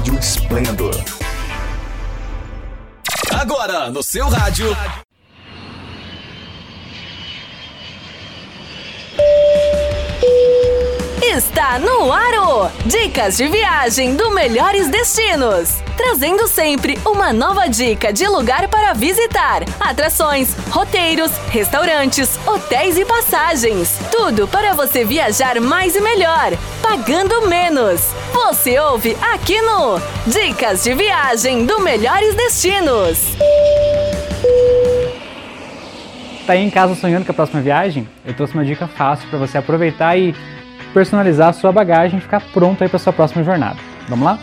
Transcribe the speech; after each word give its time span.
Rádio 0.00 0.18
Esplendor. 0.18 0.94
Agora, 3.38 3.90
no 3.90 4.02
seu 4.02 4.30
rádio. 4.30 4.74
Está 11.22 11.78
no 11.78 12.10
Dicas 12.84 13.36
de 13.36 13.48
viagem 13.48 14.14
do 14.14 14.30
Melhores 14.30 14.88
Destinos. 14.88 15.82
Trazendo 15.96 16.46
sempre 16.46 16.98
uma 17.06 17.32
nova 17.32 17.68
dica 17.68 18.12
de 18.12 18.26
lugar 18.26 18.68
para 18.68 18.92
visitar, 18.92 19.62
atrações, 19.78 20.54
roteiros, 20.68 21.30
restaurantes, 21.48 22.38
hotéis 22.46 22.98
e 22.98 23.04
passagens. 23.04 23.98
Tudo 24.10 24.46
para 24.46 24.74
você 24.74 25.04
viajar 25.04 25.60
mais 25.60 25.96
e 25.96 26.00
melhor, 26.00 26.52
pagando 26.82 27.48
menos. 27.48 28.02
Você 28.32 28.78
ouve 28.78 29.16
aqui 29.32 29.60
no 29.62 30.00
Dicas 30.26 30.82
de 30.84 30.94
Viagem 30.94 31.64
do 31.64 31.80
Melhores 31.80 32.34
Destinos. 32.34 33.18
Tá 36.46 36.54
aí 36.54 36.64
em 36.64 36.70
casa 36.70 36.94
sonhando 36.94 37.24
com 37.24 37.30
a 37.32 37.34
próxima 37.34 37.62
viagem? 37.62 38.08
Eu 38.26 38.34
trouxe 38.34 38.54
uma 38.54 38.64
dica 38.64 38.88
fácil 38.88 39.28
para 39.28 39.38
você 39.38 39.56
aproveitar 39.56 40.16
e 40.18 40.34
personalizar 40.92 41.48
a 41.48 41.52
sua 41.52 41.72
bagagem 41.72 42.18
e 42.18 42.22
ficar 42.22 42.40
pronto 42.52 42.82
aí 42.82 42.88
para 42.88 42.98
sua 42.98 43.12
próxima 43.12 43.42
jornada. 43.42 43.76
Vamos 44.08 44.24
lá? 44.24 44.38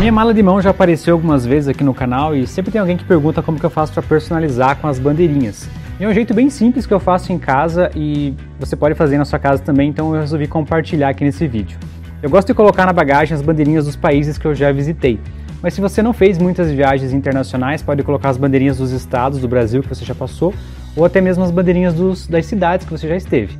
Minha 0.00 0.12
mala 0.12 0.32
de 0.32 0.42
mão 0.42 0.62
já 0.62 0.70
apareceu 0.70 1.14
algumas 1.14 1.44
vezes 1.44 1.68
aqui 1.68 1.84
no 1.84 1.92
canal 1.92 2.34
e 2.34 2.46
sempre 2.46 2.72
tem 2.72 2.80
alguém 2.80 2.96
que 2.96 3.04
pergunta 3.04 3.42
como 3.42 3.60
que 3.60 3.66
eu 3.66 3.70
faço 3.70 3.92
para 3.92 4.02
personalizar 4.02 4.76
com 4.76 4.88
as 4.88 4.98
bandeirinhas. 4.98 5.68
E 6.00 6.04
é 6.04 6.08
um 6.08 6.14
jeito 6.14 6.32
bem 6.32 6.48
simples 6.48 6.86
que 6.86 6.94
eu 6.94 6.98
faço 6.98 7.30
em 7.34 7.38
casa 7.38 7.90
e 7.94 8.34
você 8.58 8.74
pode 8.74 8.94
fazer 8.94 9.18
na 9.18 9.26
sua 9.26 9.38
casa 9.38 9.62
também, 9.62 9.90
então 9.90 10.14
eu 10.14 10.20
resolvi 10.22 10.46
compartilhar 10.46 11.10
aqui 11.10 11.22
nesse 11.22 11.46
vídeo. 11.46 11.78
Eu 12.22 12.30
gosto 12.30 12.48
de 12.48 12.54
colocar 12.54 12.86
na 12.86 12.92
bagagem 12.94 13.34
as 13.34 13.42
bandeirinhas 13.42 13.84
dos 13.84 13.94
países 13.94 14.38
que 14.38 14.46
eu 14.46 14.54
já 14.54 14.72
visitei. 14.72 15.20
Mas 15.62 15.74
se 15.74 15.80
você 15.80 16.02
não 16.02 16.12
fez 16.12 16.38
muitas 16.38 16.70
viagens 16.70 17.12
internacionais, 17.12 17.82
pode 17.82 18.02
colocar 18.02 18.30
as 18.30 18.36
bandeirinhas 18.36 18.78
dos 18.78 18.92
estados 18.92 19.40
do 19.40 19.48
Brasil 19.48 19.82
que 19.82 19.88
você 19.88 20.04
já 20.04 20.14
passou, 20.14 20.54
ou 20.96 21.04
até 21.04 21.20
mesmo 21.20 21.44
as 21.44 21.50
bandeirinhas 21.50 21.94
dos, 21.94 22.26
das 22.26 22.46
cidades 22.46 22.86
que 22.86 22.92
você 22.92 23.06
já 23.06 23.16
esteve. 23.16 23.58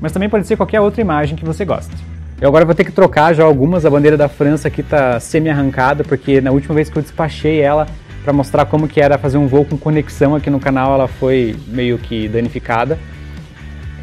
Mas 0.00 0.12
também 0.12 0.28
pode 0.28 0.46
ser 0.46 0.56
qualquer 0.56 0.80
outra 0.80 1.00
imagem 1.00 1.36
que 1.36 1.44
você 1.44 1.64
goste. 1.64 1.94
Eu 2.40 2.48
agora 2.48 2.64
vou 2.64 2.74
ter 2.74 2.84
que 2.84 2.92
trocar 2.92 3.34
já 3.34 3.44
algumas, 3.44 3.84
a 3.84 3.90
bandeira 3.90 4.16
da 4.16 4.28
França 4.28 4.68
aqui 4.68 4.80
está 4.80 5.20
semi-arrancada, 5.20 6.04
porque 6.04 6.40
na 6.40 6.50
última 6.50 6.74
vez 6.74 6.88
que 6.88 6.96
eu 6.96 7.02
despachei 7.02 7.60
ela 7.60 7.86
para 8.22 8.32
mostrar 8.32 8.64
como 8.66 8.88
que 8.88 9.00
era 9.00 9.18
fazer 9.18 9.36
um 9.36 9.46
voo 9.46 9.64
com 9.64 9.76
conexão 9.76 10.34
aqui 10.34 10.48
no 10.48 10.60
canal, 10.60 10.94
ela 10.94 11.08
foi 11.08 11.56
meio 11.66 11.98
que 11.98 12.28
danificada. 12.28 12.98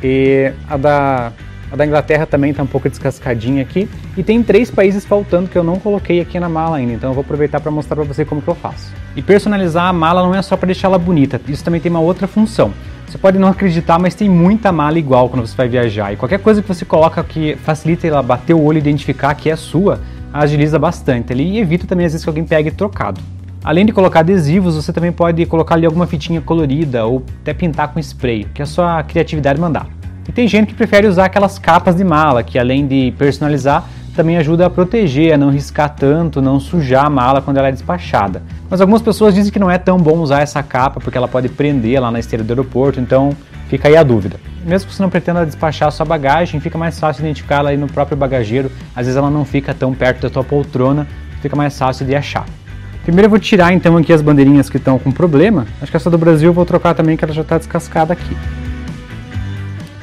E 0.03 0.51
a 0.69 0.77
da 0.77 1.31
a 1.71 1.75
da 1.75 1.85
Inglaterra 1.85 2.25
também 2.25 2.51
está 2.51 2.63
um 2.63 2.67
pouco 2.67 2.89
descascadinha 2.89 3.61
aqui. 3.61 3.89
E 4.15 4.23
tem 4.23 4.41
três 4.41 4.71
países 4.71 5.05
faltando 5.05 5.49
que 5.49 5.57
eu 5.57 5.63
não 5.63 5.79
coloquei 5.79 6.21
aqui 6.21 6.39
na 6.39 6.49
mala 6.49 6.77
ainda, 6.77 6.93
então 6.93 7.09
eu 7.09 7.13
vou 7.13 7.21
aproveitar 7.21 7.59
para 7.59 7.71
mostrar 7.71 7.95
para 7.95 8.05
você 8.05 8.23
como 8.23 8.41
que 8.41 8.47
eu 8.47 8.55
faço. 8.55 8.93
E 9.15 9.21
personalizar 9.21 9.85
a 9.85 9.93
mala 9.93 10.23
não 10.23 10.33
é 10.33 10.41
só 10.41 10.55
para 10.55 10.67
deixar 10.67 10.87
ela 10.87 10.97
bonita, 10.97 11.39
isso 11.47 11.63
também 11.63 11.81
tem 11.81 11.89
uma 11.89 11.99
outra 11.99 12.27
função. 12.27 12.73
Você 13.07 13.17
pode 13.17 13.39
não 13.39 13.47
acreditar, 13.47 13.97
mas 13.97 14.15
tem 14.15 14.29
muita 14.29 14.71
mala 14.71 14.99
igual 14.99 15.29
quando 15.29 15.47
você 15.47 15.55
vai 15.55 15.67
viajar. 15.67 16.11
E 16.11 16.17
qualquer 16.17 16.39
coisa 16.39 16.61
que 16.61 16.67
você 16.67 16.83
coloca 16.83 17.23
que 17.23 17.55
facilita 17.55 18.05
ela 18.05 18.21
bater 18.21 18.53
o 18.53 18.61
olho 18.61 18.77
e 18.77 18.79
identificar 18.79 19.33
que 19.33 19.49
é 19.49 19.55
sua, 19.55 20.01
agiliza 20.33 20.77
bastante 20.77 21.31
ali 21.31 21.51
e 21.51 21.59
evita 21.59 21.87
também 21.87 22.05
às 22.05 22.11
vezes 22.11 22.25
que 22.25 22.29
alguém 22.29 22.43
pegue 22.43 22.69
trocado. 22.69 23.21
Além 23.63 23.85
de 23.85 23.91
colocar 23.91 24.21
adesivos, 24.21 24.75
você 24.75 24.93
também 24.93 25.11
pode 25.11 25.45
colocar 25.45 25.75
ali 25.75 25.85
alguma 25.85 26.07
fitinha 26.07 26.39
colorida 26.39 27.05
ou 27.05 27.23
até 27.41 27.53
pintar 27.53 27.89
com 27.89 27.99
spray, 27.99 28.45
que 28.53 28.61
é 28.61 28.63
a 28.63 28.65
sua 28.65 29.03
criatividade 29.03 29.59
mandar. 29.59 29.96
E 30.27 30.31
tem 30.31 30.47
gente 30.47 30.67
que 30.67 30.73
prefere 30.73 31.07
usar 31.07 31.25
aquelas 31.25 31.57
capas 31.57 31.95
de 31.95 32.03
mala, 32.03 32.43
que 32.43 32.59
além 32.59 32.85
de 32.85 33.13
personalizar, 33.17 33.87
também 34.17 34.35
ajuda 34.35 34.65
a 34.65 34.69
proteger, 34.69 35.33
a 35.33 35.37
não 35.37 35.51
riscar 35.51 35.93
tanto, 35.95 36.41
não 36.41 36.59
sujar 36.59 37.05
a 37.05 37.09
mala 37.09 37.39
quando 37.39 37.57
ela 37.57 37.67
é 37.67 37.71
despachada. 37.71 38.41
Mas 38.67 38.81
algumas 38.81 39.01
pessoas 39.01 39.35
dizem 39.35 39.51
que 39.51 39.59
não 39.59 39.69
é 39.69 39.77
tão 39.77 39.97
bom 39.97 40.17
usar 40.17 40.41
essa 40.41 40.61
capa 40.63 40.99
porque 40.99 41.17
ela 41.17 41.27
pode 41.27 41.47
prender 41.47 42.01
lá 42.01 42.09
na 42.09 42.19
esteira 42.19 42.43
do 42.43 42.51
aeroporto, 42.51 42.99
então 42.99 43.29
fica 43.69 43.87
aí 43.87 43.95
a 43.95 44.01
dúvida. 44.01 44.39
Mesmo 44.65 44.89
que 44.89 44.95
você 44.95 45.03
não 45.03 45.09
pretenda 45.09 45.45
despachar 45.45 45.87
a 45.87 45.91
sua 45.91 46.05
bagagem, 46.05 46.59
fica 46.59 46.77
mais 46.77 46.99
fácil 46.99 47.21
identificá-la 47.21 47.69
aí 47.69 47.77
no 47.77 47.87
próprio 47.87 48.17
bagageiro. 48.17 48.71
Às 48.95 49.05
vezes 49.05 49.15
ela 49.15 49.29
não 49.29 49.45
fica 49.45 49.73
tão 49.73 49.93
perto 49.93 50.23
da 50.23 50.29
tua 50.29 50.43
poltrona, 50.43 51.07
fica 51.41 51.55
mais 51.55 51.77
fácil 51.77 52.05
de 52.05 52.15
achar. 52.15 52.45
Primeiro 53.03 53.27
eu 53.27 53.29
vou 53.29 53.39
tirar 53.39 53.71
então 53.71 53.95
aqui 53.95 54.11
as 54.11 54.21
bandeirinhas 54.21 54.69
que 54.69 54.77
estão 54.77 54.99
com 54.99 55.11
problema. 55.11 55.65
Acho 55.81 55.91
que 55.91 55.95
essa 55.95 56.09
do 56.09 56.17
Brasil 56.17 56.49
eu 56.49 56.53
vou 56.53 56.65
trocar 56.65 56.93
também, 56.95 57.15
que 57.15 57.23
ela 57.23 57.33
já 57.33 57.43
está 57.43 57.57
descascada 57.57 58.11
aqui. 58.11 58.35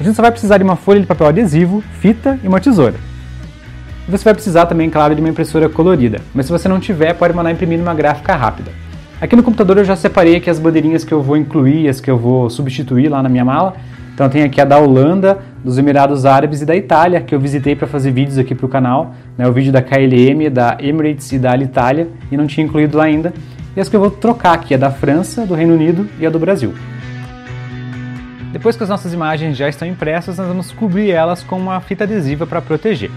Gente 0.04 0.16
só 0.16 0.20
vai 0.20 0.31
precisar 0.31 0.59
de 0.59 0.65
uma 0.65 0.76
folha 0.76 1.00
de 1.00 1.06
papel 1.06 1.26
adesivo, 1.26 1.82
fita 1.98 2.38
e 2.44 2.47
uma 2.47 2.60
tesoura. 2.60 2.92
Você 4.06 4.22
vai 4.22 4.34
precisar 4.34 4.66
também, 4.66 4.91
claro, 4.91 5.15
de 5.15 5.20
uma 5.22 5.31
impressora 5.31 5.66
colorida, 5.66 6.20
mas 6.34 6.44
se 6.44 6.53
você 6.53 6.69
não 6.69 6.78
tiver, 6.78 7.15
pode 7.15 7.34
mandar 7.34 7.50
imprimir 7.50 7.78
numa 7.78 7.94
gráfica 7.94 8.37
rápida. 8.37 8.70
Aqui 9.19 9.34
no 9.34 9.43
computador 9.43 9.78
eu 9.78 9.84
já 9.84 9.97
separei 9.97 10.37
aqui 10.37 10.50
as 10.50 10.59
bandeirinhas 10.59 11.04
que 11.04 11.12
eu 11.14 11.22
vou 11.22 11.38
incluir, 11.38 11.88
as 11.88 12.03
que 12.03 12.10
eu 12.10 12.19
vou 12.19 12.50
substituir 12.50 13.09
lá 13.09 13.22
na 13.22 13.31
minha 13.31 13.47
mala. 13.47 13.76
Então 14.12 14.28
tem 14.28 14.43
aqui 14.43 14.60
a 14.60 14.66
da 14.66 14.76
Holanda, 14.76 15.38
dos 15.64 15.78
Emirados 15.78 16.26
Árabes 16.26 16.60
e 16.60 16.66
da 16.66 16.76
Itália, 16.76 17.22
que 17.22 17.34
eu 17.34 17.41
visitei 17.41 17.75
para 17.75 17.87
fazer 17.87 18.10
vídeos 18.10 18.37
aqui 18.37 18.54
para 18.54 18.66
o 18.66 18.69
canal. 18.69 19.14
Né, 19.38 19.48
o 19.48 19.54
vídeo 19.54 19.72
da 19.72 19.81
KLM, 19.81 20.50
da 20.53 20.76
Emirates 20.81 21.32
e 21.32 21.38
da 21.38 21.53
Alitalia, 21.53 22.09
e 22.31 22.37
não 22.37 22.47
tinha 22.47 22.66
incluído 22.66 22.98
lá 22.98 23.04
ainda. 23.04 23.32
E 23.75 23.81
as 23.81 23.88
que 23.88 23.97
eu 23.97 24.00
vou 24.00 24.10
trocar 24.10 24.53
aqui, 24.53 24.75
a 24.75 24.76
da 24.76 24.91
França, 24.91 25.47
do 25.47 25.54
Reino 25.54 25.72
Unido 25.72 26.06
e 26.20 26.26
a 26.26 26.31
do 26.31 26.38
Brasil. 26.38 26.75
Depois 28.54 28.76
que 28.76 28.84
as 28.84 28.88
nossas 28.88 29.12
imagens 29.12 29.56
já 29.56 29.69
estão 29.69 29.87
impressas, 29.87 30.38
nós 30.38 30.47
vamos 30.47 30.70
cobrir 30.70 31.10
elas 31.10 31.42
com 31.42 31.59
uma 31.59 31.81
fita 31.81 32.04
adesiva 32.04 32.47
para 32.47 32.62
proteger. 32.62 33.10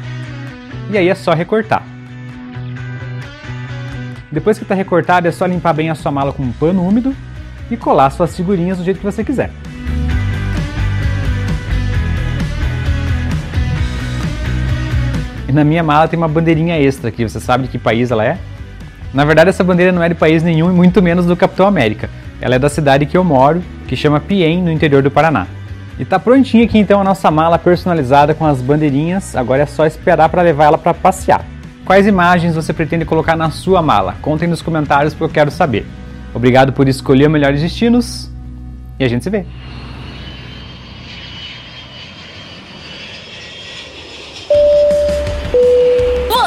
E 0.89 0.97
aí 0.97 1.07
é 1.07 1.13
só 1.13 1.31
recortar. 1.31 1.83
Depois 4.31 4.57
que 4.57 4.63
está 4.63 4.73
recortado, 4.73 5.27
é 5.27 5.31
só 5.31 5.45
limpar 5.45 5.73
bem 5.73 5.91
a 5.91 5.95
sua 5.95 6.11
mala 6.11 6.33
com 6.33 6.41
um 6.41 6.51
pano 6.51 6.83
úmido 6.83 7.15
e 7.69 7.77
colar 7.77 8.09
suas 8.09 8.35
figurinhas 8.35 8.79
do 8.79 8.83
jeito 8.83 8.97
que 8.97 9.05
você 9.05 9.23
quiser. 9.23 9.51
E 15.47 15.51
na 15.51 15.63
minha 15.63 15.83
mala 15.83 16.07
tem 16.07 16.17
uma 16.17 16.27
bandeirinha 16.27 16.79
extra 16.79 17.09
aqui, 17.09 17.23
você 17.23 17.39
sabe 17.39 17.65
de 17.65 17.69
que 17.69 17.77
país 17.77 18.09
ela 18.09 18.25
é? 18.25 18.39
Na 19.13 19.23
verdade, 19.23 19.51
essa 19.51 19.63
bandeira 19.63 19.91
não 19.91 20.01
é 20.01 20.09
de 20.09 20.15
país 20.15 20.41
nenhum 20.41 20.71
e 20.71 20.73
muito 20.73 20.99
menos 20.99 21.27
do 21.27 21.37
Capitão 21.37 21.67
América. 21.67 22.09
Ela 22.41 22.55
é 22.55 22.59
da 22.59 22.69
cidade 22.69 23.05
que 23.05 23.15
eu 23.15 23.23
moro, 23.23 23.61
que 23.87 23.95
chama 23.95 24.19
Piem, 24.19 24.61
no 24.61 24.71
interior 24.71 25.01
do 25.01 25.09
Paraná. 25.09 25.47
E 25.99 26.05
tá 26.05 26.19
prontinha 26.19 26.65
aqui 26.65 26.77
então 26.77 27.01
a 27.01 27.03
nossa 27.03 27.31
mala 27.31 27.57
personalizada 27.57 28.33
com 28.33 28.45
as 28.45 28.61
bandeirinhas, 28.61 29.35
agora 29.35 29.63
é 29.63 29.65
só 29.65 29.85
esperar 29.85 30.29
para 30.29 30.41
levar 30.41 30.65
ela 30.65 30.77
para 30.77 30.93
passear. 30.93 31.43
Quais 31.83 32.05
imagens 32.05 32.53
você 32.53 32.73
pretende 32.73 33.05
colocar 33.05 33.35
na 33.35 33.49
sua 33.49 33.81
mala? 33.81 34.15
Contem 34.21 34.47
nos 34.47 34.61
comentários 34.61 35.13
porque 35.13 35.31
eu 35.31 35.33
quero 35.33 35.51
saber. 35.51 35.85
Obrigado 36.33 36.73
por 36.73 36.87
escolher 36.87 37.29
melhores 37.29 37.61
destinos 37.61 38.29
e 38.99 39.05
a 39.05 39.07
gente 39.07 39.23
se 39.23 39.29
vê. 39.29 39.45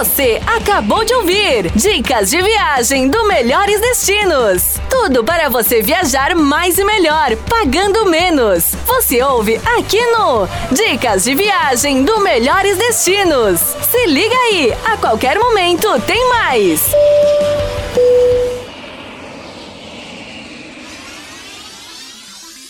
Você 0.00 0.40
acabou 0.46 1.04
de 1.04 1.12
ouvir 1.14 1.70
Dicas 1.74 2.30
de 2.30 2.40
Viagem 2.40 3.08
do 3.08 3.26
Melhores 3.26 3.80
Destinos. 3.80 4.79
Tudo 5.02 5.24
para 5.24 5.48
você 5.48 5.80
viajar 5.80 6.34
mais 6.34 6.76
e 6.76 6.84
melhor, 6.84 7.34
pagando 7.48 8.04
menos. 8.04 8.74
Você 8.84 9.22
ouve 9.22 9.58
aqui 9.78 9.98
no 10.08 10.46
Dicas 10.70 11.24
de 11.24 11.34
Viagem 11.34 12.04
do 12.04 12.20
Melhores 12.20 12.76
Destinos. 12.76 13.60
Se 13.60 14.06
liga 14.06 14.34
aí, 14.34 14.74
a 14.84 14.98
qualquer 14.98 15.38
momento 15.38 15.98
tem 16.02 16.28
mais. 16.28 16.82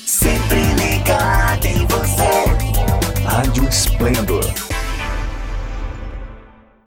Sempre 0.06 0.62
ligado 0.74 1.66
em 1.66 1.84
você. 1.88 3.24
Rádio 3.26 3.68
Esplendor. 3.68 4.69